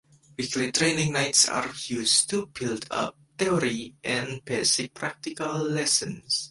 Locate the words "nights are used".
1.13-2.27